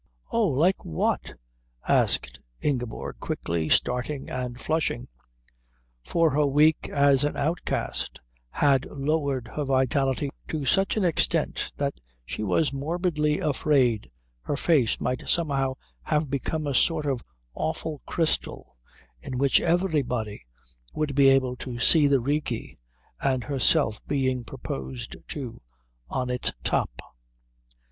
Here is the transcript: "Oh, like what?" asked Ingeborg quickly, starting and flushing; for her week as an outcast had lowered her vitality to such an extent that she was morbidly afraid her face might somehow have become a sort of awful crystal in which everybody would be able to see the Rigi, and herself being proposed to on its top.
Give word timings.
"Oh, 0.31 0.47
like 0.47 0.83
what?" 0.83 1.35
asked 1.87 2.39
Ingeborg 2.59 3.17
quickly, 3.19 3.69
starting 3.69 4.31
and 4.31 4.59
flushing; 4.59 5.07
for 6.03 6.31
her 6.31 6.47
week 6.47 6.89
as 6.89 7.23
an 7.23 7.37
outcast 7.37 8.19
had 8.49 8.85
lowered 8.89 9.47
her 9.49 9.63
vitality 9.63 10.31
to 10.47 10.65
such 10.65 10.97
an 10.97 11.05
extent 11.05 11.71
that 11.75 11.99
she 12.25 12.41
was 12.43 12.73
morbidly 12.73 13.37
afraid 13.41 14.09
her 14.41 14.57
face 14.57 14.99
might 14.99 15.29
somehow 15.29 15.75
have 16.01 16.31
become 16.31 16.65
a 16.65 16.73
sort 16.73 17.05
of 17.05 17.21
awful 17.53 18.01
crystal 18.07 18.75
in 19.21 19.37
which 19.37 19.61
everybody 19.61 20.47
would 20.95 21.13
be 21.13 21.27
able 21.29 21.55
to 21.57 21.77
see 21.77 22.07
the 22.07 22.19
Rigi, 22.19 22.79
and 23.21 23.43
herself 23.43 24.03
being 24.07 24.45
proposed 24.45 25.15
to 25.27 25.61
on 26.09 26.31
its 26.31 26.53
top. 26.63 27.03